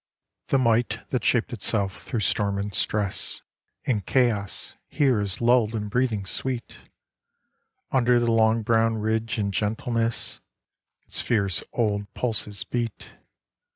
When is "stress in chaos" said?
2.73-4.75